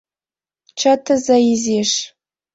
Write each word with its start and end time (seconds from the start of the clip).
—Чытыза 0.79 1.37
изиш. 1.51 1.91